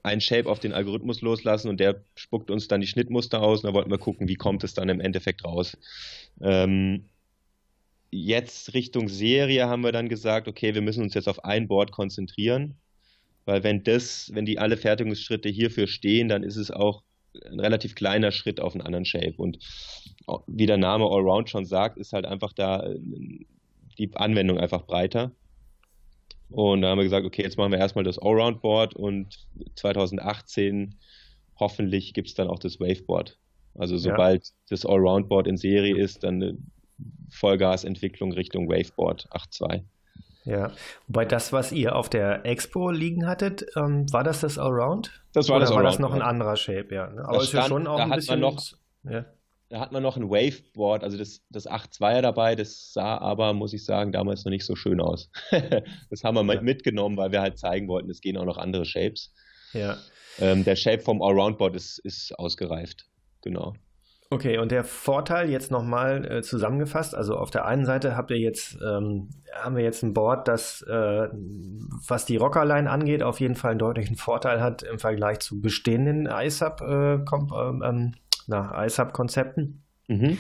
[0.03, 3.69] ein Shape auf den Algorithmus loslassen und der spuckt uns dann die Schnittmuster aus und
[3.71, 5.77] da wollten wir gucken, wie kommt es dann im Endeffekt raus.
[6.41, 7.07] Ähm,
[8.11, 11.93] jetzt Richtung Serie haben wir dann gesagt, okay, wir müssen uns jetzt auf ein Board
[11.93, 12.77] konzentrieren,
[13.45, 17.03] weil wenn das, wenn die alle Fertigungsschritte hierfür stehen, dann ist es auch
[17.51, 19.35] ein relativ kleiner Schritt auf einen anderen Shape.
[19.37, 19.59] Und
[20.47, 22.99] wie der Name Allround schon sagt, ist halt einfach da äh,
[23.99, 25.33] die Anwendung einfach breiter.
[26.51, 30.95] Und da haben wir gesagt, okay, jetzt machen wir erstmal das Allround-Board und 2018
[31.59, 33.39] hoffentlich gibt es dann auch das Waveboard.
[33.75, 34.53] Also sobald ja.
[34.71, 36.71] das Allround-Board in Serie ist, dann
[37.31, 39.83] Vollgasentwicklung Richtung Waveboard 8.2.
[40.45, 40.71] Ja,
[41.09, 45.11] wobei das, was ihr auf der Expo liegen hattet, ähm, war das das Allround?
[45.33, 45.95] Das war Oder das war Allround.
[45.95, 47.09] das noch ein anderer Shape, ja.
[47.09, 47.25] Ne?
[47.25, 48.39] Aber es ist ja schon auch ein bisschen.
[48.39, 48.63] Noch,
[49.03, 49.25] ja.
[49.69, 53.73] Da hat man noch ein Waveboard, also das, das 8.2er dabei, das sah aber, muss
[53.73, 55.29] ich sagen, damals noch nicht so schön aus.
[56.11, 56.61] das haben wir ja.
[56.61, 59.35] mitgenommen, weil wir halt zeigen wollten, es gehen auch noch andere Shapes.
[59.73, 59.97] Ja.
[60.39, 63.07] Ähm, der Shape vom Allround-Board ist, ist ausgereift,
[63.43, 63.75] genau.
[64.29, 68.39] Okay, und der Vorteil jetzt nochmal äh, zusammengefasst, also auf der einen Seite habt ihr
[68.39, 71.29] jetzt, ähm, haben wir jetzt ein Board, das, äh,
[72.09, 76.27] was die Rockerline angeht, auf jeden Fall einen deutlichen Vorteil hat im Vergleich zu bestehenden
[76.27, 78.15] ISAP, äh, ähm,
[78.49, 79.83] ISAP-Konzepten.
[80.09, 80.39] Mhm.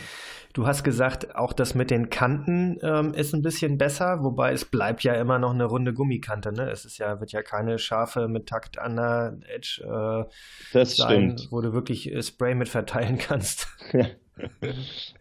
[0.57, 4.64] Du hast gesagt, auch das mit den Kanten ähm, ist ein bisschen besser, wobei es
[4.64, 6.51] bleibt ja immer noch eine runde Gummikante.
[6.51, 6.71] Ne?
[6.71, 10.33] Es ist ja, wird ja keine scharfe mit Takt an der Edge äh,
[10.73, 11.53] das sein, stimmt.
[11.53, 13.69] wo du wirklich äh, Spray mit verteilen kannst.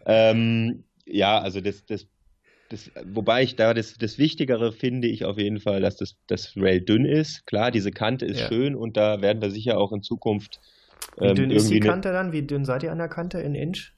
[0.05, 2.07] ähm, ja, also das, das,
[2.69, 6.53] das, wobei ich da das, das Wichtigere finde ich auf jeden Fall, dass das, das
[6.55, 7.45] Rail dünn ist.
[7.45, 8.47] Klar, diese Kante ist ja.
[8.47, 10.61] schön und da werden wir sicher auch in Zukunft.
[11.17, 12.31] Wie dünn ähm, ist die Kante dann?
[12.31, 13.93] Wie dünn seid ihr an der Kante in Inch?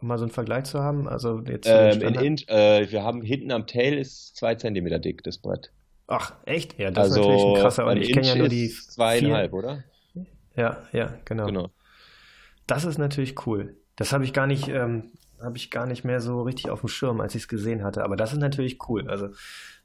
[0.00, 1.08] Um mal so einen Vergleich zu haben.
[1.08, 5.22] Also jetzt ähm, in Inch, äh, wir haben hinten am Tail ist zwei Zentimeter dick,
[5.22, 5.70] das Brett.
[6.06, 6.78] Ach, echt?
[6.78, 7.86] Ja, das also, ist natürlich ein krasser.
[7.86, 9.58] Und ich kenne ja nur die zweieinhalb, vier.
[9.58, 9.84] oder?
[10.56, 11.46] Ja, ja, genau.
[11.46, 11.70] genau.
[12.66, 13.76] Das ist natürlich cool.
[13.96, 16.88] Das habe ich gar nicht, ähm, habe ich gar nicht mehr so richtig auf dem
[16.88, 18.04] Schirm, als ich es gesehen hatte.
[18.04, 19.08] Aber das ist natürlich cool.
[19.08, 19.28] Also,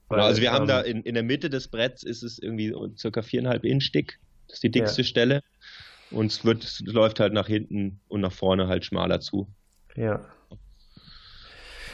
[0.08, 2.40] weil, genau, also wir ähm, haben da in, in der Mitte des Bretts ist es
[2.40, 4.20] irgendwie circa viereinhalb Inch dick.
[4.48, 5.08] Das ist die dickste ja.
[5.08, 5.44] Stelle.
[6.12, 9.48] Und es, wird, es läuft halt nach hinten und nach vorne halt schmaler zu.
[9.96, 10.26] Ja.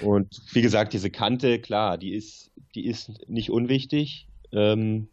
[0.01, 4.27] Und wie gesagt, diese Kante, klar, die ist, die ist nicht unwichtig.
[4.51, 5.09] Ähm,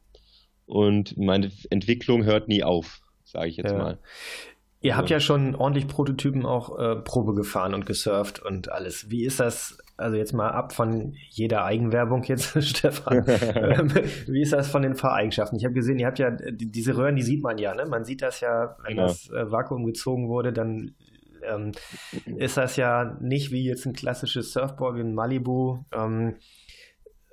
[0.67, 3.79] und meine Entwicklung hört nie auf, sage ich jetzt ja.
[3.79, 3.99] mal.
[4.83, 9.11] Ihr habt ja schon ordentlich Prototypen auch äh, Probe gefahren und gesurft und alles.
[9.11, 13.27] Wie ist das, also jetzt mal ab von jeder Eigenwerbung jetzt, Stefan,
[14.27, 15.57] wie ist das von den Fahreigenschaften?
[15.57, 17.87] Ich habe gesehen, ihr habt ja, diese Röhren, die sieht man ja, ne?
[17.87, 19.07] Man sieht das ja, wenn genau.
[19.07, 20.97] das äh, Vakuum gezogen wurde, dann
[21.45, 21.73] ähm,
[22.37, 25.85] ist das ja nicht wie jetzt ein klassisches Surfboard wie ein Malibu.
[25.93, 26.37] Ähm,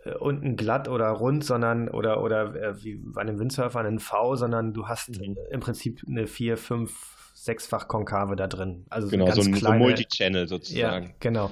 [0.03, 4.35] äh, unten glatt oder rund, sondern oder oder äh, wie bei einem Windsurfer ein V,
[4.35, 5.35] sondern du hast mhm.
[5.51, 8.85] im Prinzip eine vier, fünf, sechsfach Konkave da drin.
[8.89, 11.07] Also genau, so, ein, kleine, so Multichannel sozusagen.
[11.07, 11.51] Ja, genau.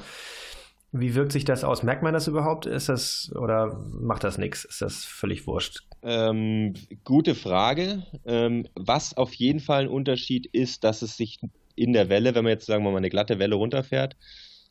[0.92, 1.84] Wie wirkt sich das aus?
[1.84, 2.66] Merkt man das überhaupt?
[2.66, 4.64] Ist das oder macht das nichts?
[4.64, 5.84] Ist das völlig wurscht?
[6.02, 6.74] Ähm,
[7.04, 8.04] gute Frage.
[8.26, 11.40] Ähm, was auf jeden Fall ein Unterschied ist, dass es sich
[11.76, 14.16] in der Welle, wenn man jetzt sagen wir mal eine glatte Welle runterfährt,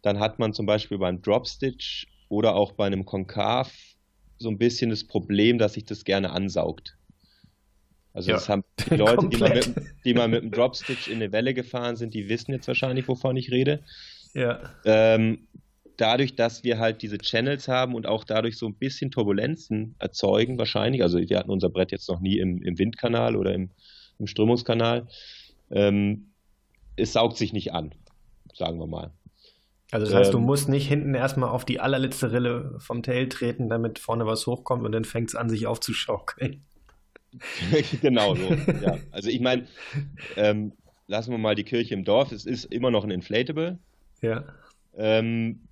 [0.02, 3.72] dann hat man zum Beispiel beim Dropstitch oder auch bei einem Konkav
[4.38, 6.96] so ein bisschen das Problem, dass sich das gerne ansaugt.
[8.16, 9.74] Also ja, das haben die Leute, die mal, mit,
[10.07, 13.37] die mal mit dem Dropstitch in eine Welle gefahren sind, die wissen jetzt wahrscheinlich, wovon
[13.37, 13.83] ich rede.
[14.33, 14.70] Ja.
[14.87, 15.46] Ähm,
[15.98, 20.57] dadurch, dass wir halt diese Channels haben und auch dadurch so ein bisschen Turbulenzen erzeugen,
[20.57, 23.68] wahrscheinlich, also wir hatten unser Brett jetzt noch nie im, im Windkanal oder im,
[24.18, 25.07] im Strömungskanal,
[25.70, 26.33] ähm,
[26.96, 27.94] es saugt sich nicht an,
[28.55, 29.12] sagen wir mal.
[29.90, 33.29] Also das heißt, ähm, du musst nicht hinten erstmal auf die allerletzte Rille vom Tail
[33.29, 36.64] treten, damit vorne was hochkommt und dann fängt es an, sich aufzuschaukeln.
[38.01, 38.99] genau so, ja.
[39.11, 39.66] Also ich meine,
[40.37, 40.72] ähm,
[41.07, 43.79] lassen wir mal die Kirche im Dorf, es ist immer noch ein Inflatable.
[44.22, 44.44] Ja.
[44.96, 45.68] Ähm,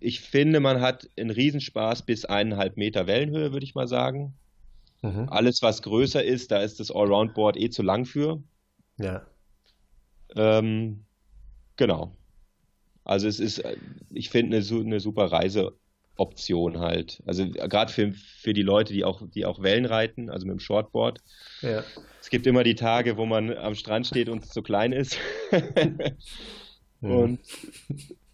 [0.00, 4.34] ich finde, man hat einen Riesenspaß bis eineinhalb Meter Wellenhöhe, würde ich mal sagen.
[5.02, 5.28] Mhm.
[5.28, 8.42] Alles, was größer ist, da ist das Allround-Board eh zu lang für.
[8.98, 9.26] Ja.
[10.34, 11.04] Ähm,
[11.76, 12.16] genau.
[13.04, 13.62] Also es ist,
[14.10, 15.30] ich finde, eine, eine super
[16.18, 17.22] Reiseoption halt.
[17.26, 20.60] Also gerade für, für die Leute, die auch, die auch Wellen reiten, also mit dem
[20.60, 21.20] Shortboard.
[21.62, 21.84] Ja.
[22.20, 25.18] Es gibt immer die Tage, wo man am Strand steht und es zu klein ist.
[27.02, 27.40] Und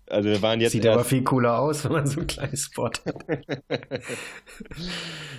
[0.07, 3.03] also wir waren jetzt Sieht aber viel cooler aus, wenn man so ein kleines Board
[3.05, 3.27] hat.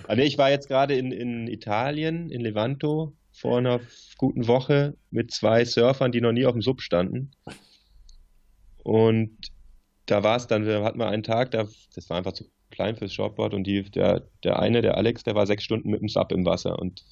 [0.16, 3.80] nee, ich war jetzt gerade in, in Italien, in Levanto, vor einer
[4.18, 7.32] guten Woche mit zwei Surfern, die noch nie auf dem Sub standen.
[8.84, 9.38] Und
[10.06, 12.96] da war es dann, wir hatten wir einen Tag, da, das war einfach zu klein
[12.96, 16.10] fürs Shortboard und die, der, der eine, der Alex, der war sechs Stunden mit dem
[16.10, 17.04] Sub im Wasser und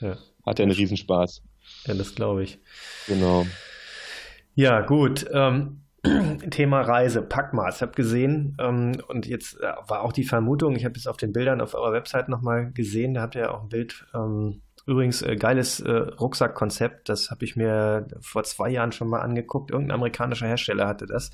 [0.00, 0.16] ja.
[0.44, 1.42] hat er einen Riesenspaß.
[1.86, 2.58] Ja, das glaube ich.
[3.06, 3.46] Genau.
[4.54, 5.26] Ja, gut.
[5.32, 5.82] Ähm,
[6.50, 7.76] Thema Reise, Packmaß.
[7.76, 11.16] Ich habe gesehen ähm, und jetzt äh, war auch die Vermutung, ich habe es auf
[11.16, 14.04] den Bildern auf eurer Website nochmal gesehen, da habt ihr ja auch ein Bild.
[14.14, 19.20] Ähm, übrigens, äh, geiles äh, Rucksackkonzept, das habe ich mir vor zwei Jahren schon mal
[19.20, 19.70] angeguckt.
[19.70, 21.30] Irgendein amerikanischer Hersteller hatte das.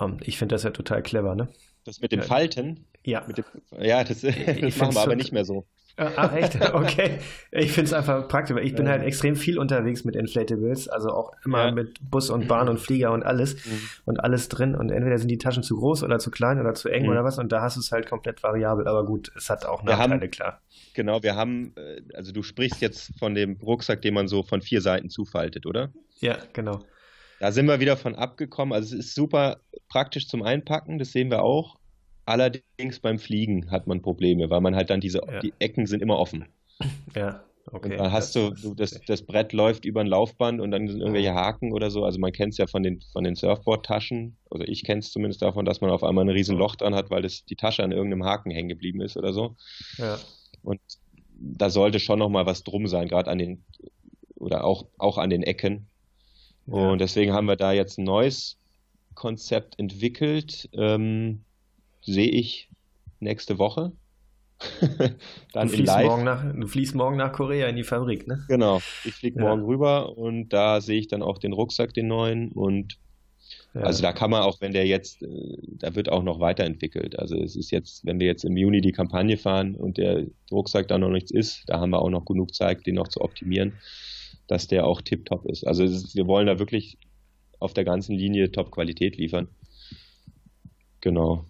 [0.00, 1.48] Ähm, ich finde das ja total clever, ne?
[1.84, 2.86] Das mit den Falten?
[3.04, 3.20] Ja.
[3.20, 3.44] Dem,
[3.78, 5.66] ja, das, das machen wir aber nicht mehr so.
[5.96, 6.58] Ach, ah, echt?
[6.74, 7.18] Okay.
[7.52, 8.56] Ich finde es einfach praktisch.
[8.62, 8.92] Ich bin ja.
[8.92, 11.70] halt extrem viel unterwegs mit Inflatables, also auch immer ja.
[11.70, 13.80] mit Bus und Bahn und Flieger und alles mhm.
[14.04, 14.74] und alles drin.
[14.74, 17.10] Und entweder sind die Taschen zu groß oder zu klein oder zu eng mhm.
[17.10, 17.38] oder was.
[17.38, 18.88] Und da hast du es halt komplett variabel.
[18.88, 20.60] Aber gut, es hat auch Nachteile, haben, klar.
[20.94, 24.62] Genau, wir haben, äh, also du sprichst jetzt von dem Rucksack, den man so von
[24.62, 25.92] vier Seiten zufaltet, oder?
[26.20, 26.80] Ja, genau.
[27.44, 28.72] Da sind wir wieder von abgekommen.
[28.72, 29.58] Also es ist super
[29.90, 31.76] praktisch zum Einpacken, das sehen wir auch.
[32.24, 35.40] Allerdings beim Fliegen hat man Probleme, weil man halt dann diese, ja.
[35.40, 36.46] die Ecken sind immer offen.
[37.14, 37.92] Ja, okay.
[37.92, 41.02] Und dann hast du, du das, das Brett läuft über ein Laufband und dann sind
[41.02, 42.02] irgendwelche Haken oder so.
[42.06, 45.42] Also man kennt es ja von den, von den Surfboard-Taschen, oder ich kenne es zumindest
[45.42, 47.92] davon, dass man auf einmal ein riesen Loch dran hat, weil das, die Tasche an
[47.92, 49.54] irgendeinem Haken hängen geblieben ist oder so.
[49.98, 50.18] Ja.
[50.62, 50.80] Und
[51.38, 53.64] da sollte schon nochmal was drum sein, gerade an den,
[54.36, 55.88] oder auch, auch an den Ecken.
[56.66, 56.90] Ja.
[56.90, 58.58] Und deswegen haben wir da jetzt ein neues
[59.14, 60.68] Konzept entwickelt.
[60.72, 61.40] Ähm,
[62.02, 62.68] sehe ich
[63.20, 63.92] nächste Woche.
[65.52, 68.44] dann du, fliegst morgen nach, du fliegst morgen nach Korea in die Fabrik, ne?
[68.48, 69.48] Genau, ich fliege ja.
[69.48, 72.98] morgen rüber und da sehe ich dann auch den Rucksack, den neuen und
[73.74, 73.82] ja.
[73.82, 77.18] also da kann man auch, wenn der jetzt, äh, da wird auch noch weiterentwickelt.
[77.18, 80.88] Also es ist jetzt, wenn wir jetzt im Juni die Kampagne fahren und der Rucksack
[80.88, 83.74] da noch nichts ist, da haben wir auch noch genug Zeit, den noch zu optimieren,
[84.46, 85.66] dass der auch tiptop ist.
[85.66, 86.98] Also ist, wir wollen da wirklich
[87.58, 89.48] auf der ganzen Linie Top-Qualität liefern.
[91.00, 91.44] Genau.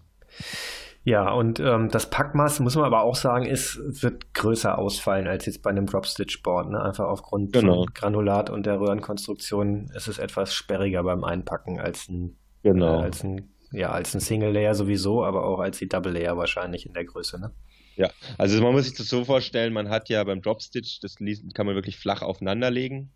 [1.03, 5.45] Ja, und ähm, das Packmaß, muss man aber auch sagen, ist, wird größer ausfallen als
[5.45, 6.71] jetzt bei einem Drop-Stitch-Board.
[6.71, 6.81] Ne?
[6.81, 7.83] Einfach aufgrund genau.
[7.83, 13.01] von Granulat und der Röhrenkonstruktion ist es etwas sperriger beim Einpacken als ein, genau.
[13.01, 16.93] äh, als ein, ja, als ein Single-Layer sowieso, aber auch als die Double-Layer wahrscheinlich in
[16.93, 17.39] der Größe.
[17.39, 17.51] Ne?
[17.95, 21.15] Ja, also man muss sich das so vorstellen, man hat ja beim Drop-Stitch, das
[21.53, 23.11] kann man wirklich flach aufeinander legen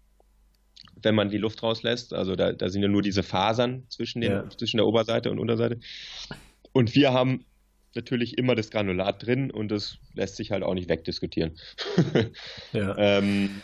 [1.01, 2.13] wenn man die Luft rauslässt.
[2.13, 4.49] Also da, da sind ja nur diese Fasern zwischen, den, ja.
[4.49, 5.79] zwischen der Oberseite und Unterseite.
[6.71, 7.45] Und wir haben
[7.95, 11.57] natürlich immer das Granulat drin und das lässt sich halt auch nicht wegdiskutieren.
[12.73, 12.95] ja.
[12.97, 13.61] ähm,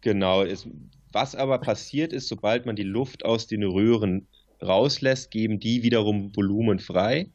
[0.00, 0.42] genau.
[0.42, 0.66] Es,
[1.12, 4.28] was aber passiert ist, sobald man die Luft aus den Röhren
[4.62, 7.30] rauslässt, geben die wiederum Volumen frei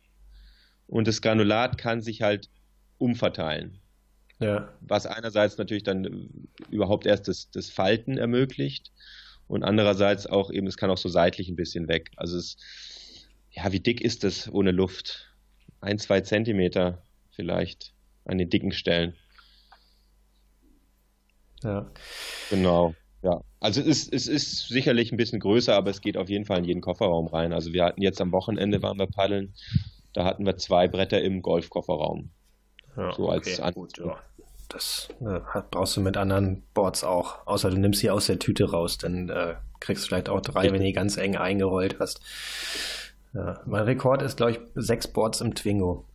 [0.88, 2.50] und das Granulat kann sich halt
[2.98, 3.80] umverteilen.
[4.40, 4.74] Ja.
[4.82, 6.30] Was einerseits natürlich dann
[6.70, 8.92] überhaupt erst das, das Falten ermöglicht
[9.48, 12.12] und andererseits auch eben, es kann auch so seitlich ein bisschen weg.
[12.18, 12.58] Also es,
[13.52, 15.34] ja, wie dick ist das ohne Luft?
[15.80, 17.94] Ein, zwei Zentimeter vielleicht
[18.26, 19.16] an den dicken Stellen.
[21.64, 21.92] Ja.
[22.50, 22.96] Genau.
[23.22, 26.44] Ja, also es ist, es ist sicherlich ein bisschen größer, aber es geht auf jeden
[26.44, 27.54] Fall in jeden Kofferraum rein.
[27.54, 29.54] Also wir hatten jetzt am Wochenende waren wir paddeln,
[30.12, 32.32] da hatten wir zwei Bretter im Golfkofferraum.
[32.96, 34.18] Ja, so als okay, gut, ja
[34.74, 35.40] das äh,
[35.72, 37.46] brauchst du mit anderen Boards auch.
[37.46, 40.72] Außer du nimmst sie aus der Tüte raus, dann äh, kriegst du vielleicht auch drei,
[40.72, 42.22] wenn du die ganz eng eingerollt hast.
[43.34, 46.06] Ja, mein Rekord ist, glaube ich, sechs Boards im Twingo.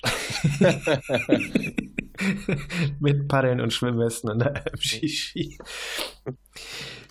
[3.01, 5.59] mit Paddeln und Schwimmwesten und einem Shishi.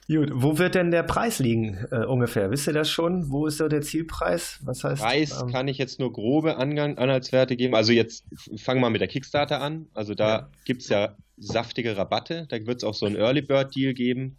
[0.09, 2.49] Gut, wo wird denn der Preis liegen äh, ungefähr?
[2.49, 3.29] Wisst ihr das schon?
[3.29, 4.59] Wo ist so der Zielpreis?
[4.63, 5.01] Was heißt?
[5.01, 7.75] Preis ähm, kann ich jetzt nur grobe Angang Anhaltswerte geben.
[7.75, 8.23] Also jetzt
[8.55, 9.87] fangen wir mit der Kickstarter an.
[9.93, 10.49] Also da ja.
[10.63, 12.45] gibt es ja saftige Rabatte.
[12.47, 14.37] Da wird es auch so einen Early Bird Deal geben,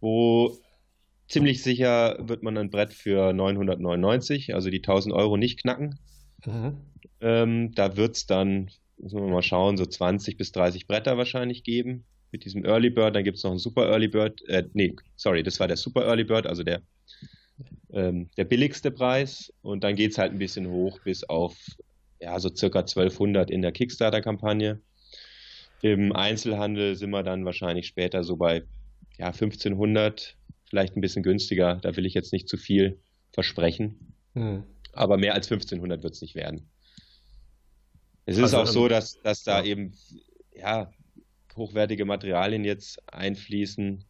[0.00, 0.56] wo
[1.28, 5.98] ziemlich sicher wird man ein Brett für 999, also die 1000 Euro nicht knacken.
[6.46, 6.78] Mhm.
[7.20, 11.62] Ähm, da wird es dann, müssen wir mal schauen, so 20 bis 30 Bretter wahrscheinlich
[11.62, 13.14] geben mit diesem Early Bird.
[13.14, 14.42] Dann gibt es noch einen Super Early Bird.
[14.48, 16.82] Äh, nee, sorry, das war der Super Early Bird, also der,
[17.92, 19.52] ähm, der billigste Preis.
[19.62, 21.56] Und dann geht es halt ein bisschen hoch bis auf
[22.20, 24.80] ja, so circa 1200 in der Kickstarter-Kampagne.
[25.80, 28.64] Im Einzelhandel sind wir dann wahrscheinlich später so bei
[29.16, 31.76] ja, 1500, vielleicht ein bisschen günstiger.
[31.76, 32.98] Da will ich jetzt nicht zu viel
[33.32, 34.12] versprechen.
[34.32, 34.64] Hm.
[34.92, 36.68] Aber mehr als 1500 wird es nicht werden.
[38.26, 39.66] Es ist also, auch so, dass, dass da ja.
[39.66, 39.92] eben
[40.56, 40.90] ja,
[41.56, 44.04] hochwertige Materialien jetzt einfließen.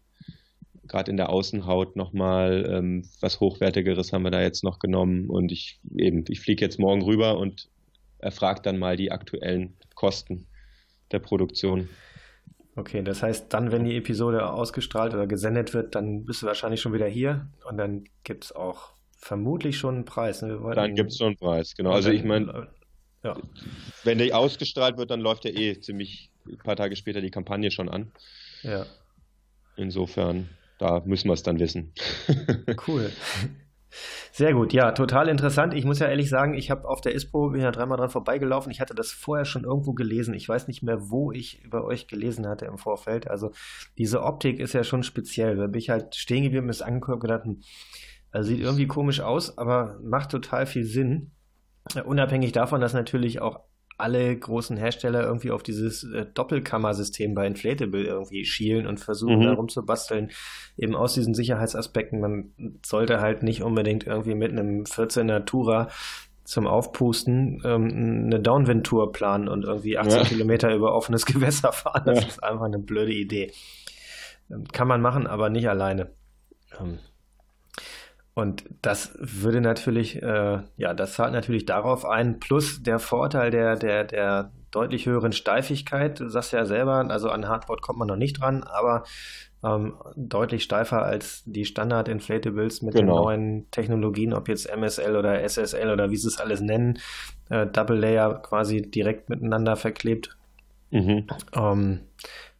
[0.86, 5.30] Gerade in der Außenhaut nochmal ähm, was Hochwertigeres haben wir da jetzt noch genommen.
[5.30, 7.68] Und ich eben, ich fliege jetzt morgen rüber und
[8.18, 10.46] erfrage dann mal die aktuellen Kosten
[11.12, 11.88] der Produktion.
[12.76, 16.80] Okay, das heißt, dann, wenn die Episode ausgestrahlt oder gesendet wird, dann bist du wahrscheinlich
[16.80, 20.42] schon wieder hier und dann gibt es auch vermutlich schon einen Preis.
[20.42, 20.58] Ne?
[20.74, 21.92] Dann gibt es schon einen Preis, genau.
[21.92, 22.68] Also ich meine,
[23.22, 23.36] ja.
[24.02, 27.70] wenn der ausgestrahlt wird, dann läuft der eh ziemlich ein paar Tage später die Kampagne
[27.70, 28.12] schon an.
[28.62, 28.86] Ja.
[29.76, 31.92] Insofern, da müssen wir es dann wissen.
[32.88, 33.10] cool.
[34.32, 35.74] Sehr gut, ja, total interessant.
[35.74, 38.72] Ich muss ja ehrlich sagen, ich habe auf der ISPO, bin ja dreimal dran vorbeigelaufen.
[38.72, 40.34] Ich hatte das vorher schon irgendwo gelesen.
[40.34, 43.30] Ich weiß nicht mehr, wo ich über euch gelesen hatte im Vorfeld.
[43.30, 43.52] Also
[43.96, 45.56] diese Optik ist ja schon speziell.
[45.56, 47.46] Da bin ich halt stehen geblieben, ist angeguckt und gedacht,
[48.32, 51.30] also sieht irgendwie komisch aus, aber macht total viel Sinn.
[52.04, 53.60] Unabhängig davon, dass natürlich auch
[53.96, 59.44] alle großen Hersteller irgendwie auf dieses äh, Doppelkammersystem bei Inflatable irgendwie schielen und versuchen, mhm.
[59.44, 60.30] darum zu basteln,
[60.76, 62.20] eben aus diesen Sicherheitsaspekten.
[62.20, 62.52] Man
[62.84, 65.88] sollte halt nicht unbedingt irgendwie mit einem 14er Tourer
[66.44, 70.24] zum Aufpusten ähm, eine Downwind-Tour planen und irgendwie 18 ja.
[70.24, 72.02] Kilometer über offenes Gewässer fahren.
[72.06, 72.26] Das ja.
[72.26, 73.52] ist einfach eine blöde Idee.
[74.50, 76.10] Ähm, kann man machen, aber nicht alleine.
[76.78, 76.98] Ähm,
[78.34, 83.76] und das würde natürlich, äh, ja, das zahlt natürlich darauf ein, plus der Vorteil der,
[83.76, 88.16] der, der deutlich höheren Steifigkeit, du sagst ja selber, also an Hardboard kommt man noch
[88.16, 89.04] nicht dran, aber
[89.64, 93.14] ähm, deutlich steifer als die Standard-Inflatables mit genau.
[93.14, 96.98] den neuen Technologien, ob jetzt MSL oder SSL oder wie sie es alles nennen,
[97.50, 100.36] äh, Double Layer quasi direkt miteinander verklebt.
[100.90, 101.28] Mhm.
[101.54, 102.00] Ähm,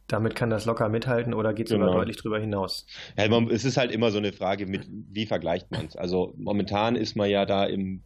[0.07, 1.85] damit kann das locker mithalten oder geht es genau.
[1.85, 2.85] sogar deutlich drüber hinaus?
[3.17, 5.95] Ja, es ist halt immer so eine Frage, mit wie vergleicht man es?
[5.95, 8.03] Also momentan ist man ja da im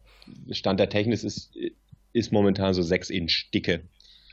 [0.50, 1.50] Stand der Technik ist,
[2.12, 3.82] ist momentan so 6 Inch Dicke.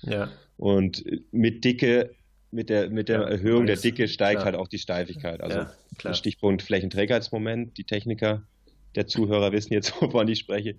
[0.03, 0.29] Ja.
[0.57, 2.15] Und mit Dicke,
[2.51, 4.45] mit der, mit der ja, Erhöhung der Dicke steigt klar.
[4.45, 5.41] halt auch die Steifigkeit.
[5.41, 5.59] Also
[6.03, 8.43] ja, Stichpunkt Flächenträgheitsmoment, die Techniker
[8.95, 10.75] der Zuhörer wissen jetzt, wovon ich spreche.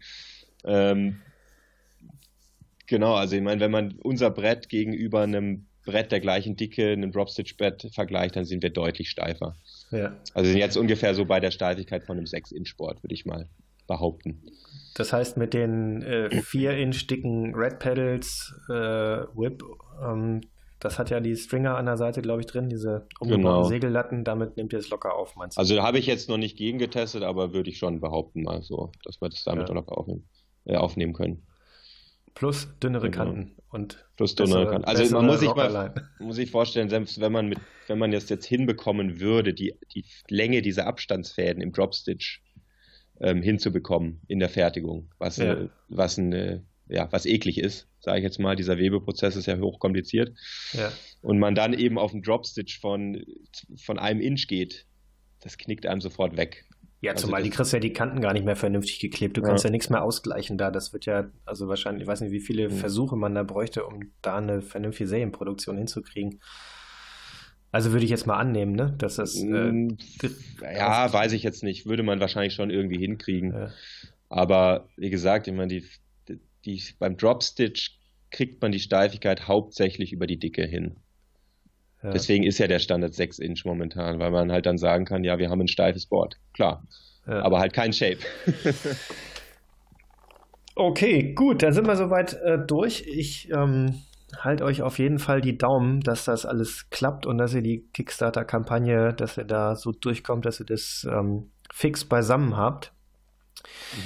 [0.65, 1.21] Ähm,
[2.87, 7.13] genau, also ich meine, wenn man unser Brett gegenüber einem Brett der gleichen Dicke, einem
[7.13, 9.57] Dropstitch-Brett vergleicht, dann sind wir deutlich steifer.
[9.91, 10.15] Ja.
[10.35, 13.49] Also sind jetzt ungefähr so bei der Steifigkeit von einem 6-Inch-Board, würde ich mal
[13.87, 14.43] behaupten.
[14.95, 19.63] Das heißt, mit den äh, 4-Inch dicken Red Pedals, äh, Whip,
[20.05, 20.43] ähm,
[20.79, 23.63] das hat ja die Stringer an der Seite, glaube ich, drin, diese umgebauten genau.
[23.65, 25.61] Segellatten, damit nimmt ihr es locker auf, meinst du?
[25.61, 29.23] Also habe ich jetzt noch nicht gegengetestet, aber würde ich schon behaupten mal so, dass
[29.23, 29.75] wir das damit ja.
[29.75, 30.29] locker aufnehmen,
[30.67, 31.48] äh, aufnehmen können.
[32.39, 33.25] Plus dünnere genau.
[33.25, 34.85] Kanten und plus dünnere Kanten.
[34.85, 38.29] Also man muss sich mal muss sich vorstellen, selbst wenn man mit, wenn man das
[38.29, 42.41] jetzt hinbekommen würde, die, die Länge dieser Abstandsfäden im Dropstitch
[43.21, 45.55] ähm, hinzubekommen in der Fertigung, was, ja.
[45.55, 48.55] äh, was ein, ja, was eklig ist, sage ich jetzt mal.
[48.55, 50.33] Dieser Webeprozess ist ja hochkompliziert.
[50.73, 50.93] Ja.
[51.21, 53.25] Und man dann eben auf einen Dropstitch von,
[53.77, 54.87] von einem Inch geht,
[55.41, 56.65] das knickt einem sofort weg.
[57.01, 59.37] Ja, also zumal die kriegst ja die Kanten gar nicht mehr vernünftig geklebt.
[59.37, 60.71] Du kannst ja, ja nichts mehr ausgleichen da.
[60.71, 62.73] Das wird ja, also wahrscheinlich, ich weiß nicht, wie viele mhm.
[62.73, 66.41] Versuche man da bräuchte, um da eine vernünftige Serienproduktion hinzukriegen.
[67.71, 68.95] Also würde ich jetzt mal annehmen, ne?
[68.99, 69.37] Dass das.
[69.37, 69.99] Äh, hm,
[70.63, 71.87] ja, weiß ich jetzt nicht.
[71.87, 73.53] Würde man wahrscheinlich schon irgendwie hinkriegen.
[73.53, 73.71] Ja.
[74.29, 75.85] Aber wie gesagt, ich meine, die,
[76.65, 77.99] die, beim Dropstitch
[78.31, 80.97] kriegt man die Steifigkeit hauptsächlich über die Dicke hin.
[82.03, 82.11] Ja.
[82.11, 85.39] Deswegen ist ja der Standard 6 Inch momentan, weil man halt dann sagen kann, ja,
[85.39, 86.37] wir haben ein steifes Board.
[86.55, 86.85] Klar.
[87.27, 87.43] Ja.
[87.43, 88.19] Aber halt kein Shape.
[90.75, 93.05] okay, gut, dann sind wir soweit äh, durch.
[93.07, 94.03] Ich ähm,
[94.37, 97.89] halte euch auf jeden Fall die Daumen, dass das alles klappt und dass ihr die
[97.93, 102.93] Kickstarter-Kampagne, dass ihr da so durchkommt, dass ihr das ähm, fix beisammen habt.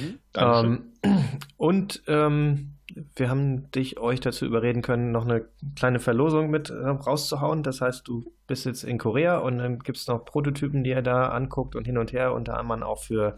[0.01, 0.93] Mhm, ähm,
[1.57, 2.75] und ähm,
[3.17, 7.63] wir haben dich euch dazu überreden können, noch eine kleine Verlosung mit äh, rauszuhauen.
[7.63, 11.03] Das heißt, du bist jetzt in Korea und dann gibt es noch Prototypen, die er
[11.03, 13.37] da anguckt und hin und her, unter anderem auch für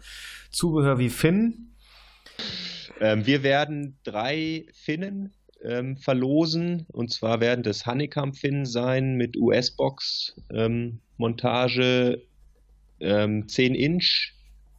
[0.51, 1.75] Zubehör wie Finn.
[2.99, 6.85] Ähm, wir werden drei Finnen ähm, verlosen.
[6.91, 12.21] Und zwar werden das Honeycomb-Finnen sein mit US-Box-Montage,
[12.99, 14.33] ähm, 10 Inch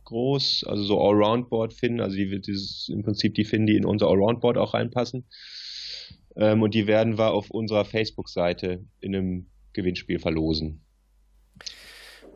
[0.07, 4.09] groß, also so Allround-Board finden, also die, dieses, im Prinzip die finden, die in unser
[4.09, 5.27] Allround-Board auch reinpassen.
[6.37, 10.83] Ähm, und die werden wir auf unserer Facebook-Seite in einem Gewinnspiel verlosen.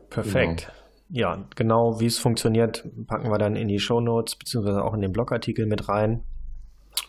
[0.09, 0.67] Perfekt.
[0.67, 0.77] Genau.
[1.13, 5.01] Ja, genau wie es funktioniert, packen wir dann in die Show Notes beziehungsweise auch in
[5.01, 6.23] den Blogartikel mit rein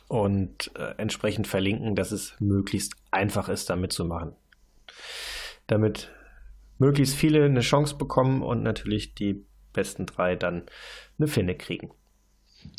[0.08, 4.32] und äh, entsprechend verlinken, dass es möglichst einfach ist, da mitzumachen.
[5.68, 6.10] Damit
[6.78, 10.62] möglichst viele eine Chance bekommen und natürlich die besten drei dann
[11.18, 11.92] eine Finne kriegen.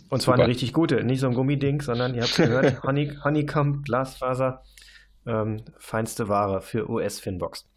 [0.10, 0.44] Und zwar Super.
[0.44, 4.64] eine richtig gute, nicht so ein Gummiding, sondern ihr habt gehört, Honey, Honeycomb, Glasfaser,
[5.26, 7.68] ähm, feinste Ware für US-Finbox.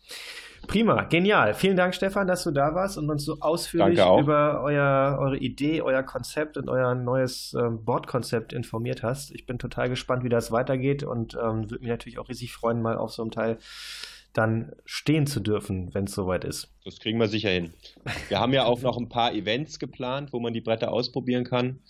[0.67, 1.55] Prima, genial.
[1.55, 5.81] Vielen Dank, Stefan, dass du da warst und uns so ausführlich über euer, eure Idee,
[5.83, 9.31] euer Konzept und euer neues ähm, Bordkonzept informiert hast.
[9.33, 12.83] Ich bin total gespannt, wie das weitergeht und ähm, würde mich natürlich auch riesig freuen,
[12.83, 13.59] mal auf so einem Teil
[14.37, 16.69] dann stehen zu dürfen, wenn es soweit ist.
[16.85, 17.73] Das kriegen wir sicher hin.
[18.29, 21.81] Wir haben ja auch noch ein paar Events geplant, wo man die Bretter ausprobieren kann.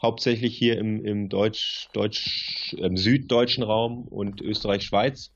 [0.00, 5.32] Hauptsächlich hier im, im Deutsch, Deutsch, im süddeutschen Raum und Österreich-Schweiz.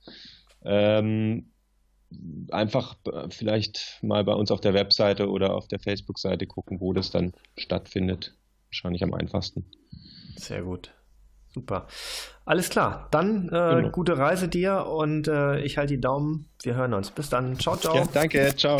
[0.64, 1.50] Ähm,
[2.50, 2.96] einfach
[3.30, 7.32] vielleicht mal bei uns auf der Webseite oder auf der Facebook-Seite gucken, wo das dann
[7.56, 8.36] stattfindet.
[8.68, 9.64] Wahrscheinlich am einfachsten.
[10.36, 10.92] Sehr gut.
[11.54, 11.86] Super.
[12.44, 13.08] Alles klar.
[13.10, 13.90] Dann äh, genau.
[13.90, 16.48] gute Reise dir und äh, ich halte die Daumen.
[16.62, 17.10] Wir hören uns.
[17.10, 17.58] Bis dann.
[17.58, 17.94] Ciao, ciao.
[17.94, 18.54] Ja, danke.
[18.56, 18.78] Ciao.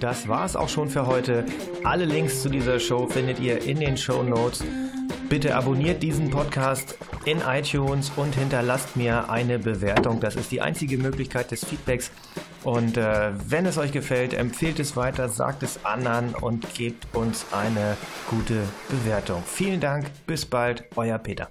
[0.00, 1.44] Das war's auch schon für heute.
[1.82, 4.64] Alle Links zu dieser Show findet ihr in den Show Notes.
[5.28, 10.20] Bitte abonniert diesen Podcast in iTunes und hinterlasst mir eine Bewertung.
[10.20, 12.10] Das ist die einzige Möglichkeit des Feedbacks.
[12.64, 17.46] Und äh, wenn es euch gefällt, empfehlt es weiter, sagt es anderen und gebt uns
[17.52, 17.96] eine
[18.30, 19.42] gute Bewertung.
[19.46, 21.50] Vielen Dank, bis bald, euer Peter.